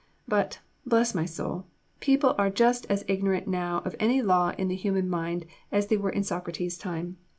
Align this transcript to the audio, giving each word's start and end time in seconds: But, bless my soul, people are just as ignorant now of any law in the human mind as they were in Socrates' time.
But, 0.27 0.61
bless 0.83 1.13
my 1.13 1.25
soul, 1.25 1.67
people 1.99 2.33
are 2.39 2.49
just 2.49 2.87
as 2.89 3.05
ignorant 3.07 3.47
now 3.47 3.83
of 3.85 3.95
any 3.99 4.19
law 4.23 4.51
in 4.57 4.67
the 4.67 4.75
human 4.75 5.07
mind 5.07 5.45
as 5.71 5.85
they 5.89 5.97
were 5.97 6.09
in 6.09 6.23
Socrates' 6.23 6.75
time. 6.79 7.17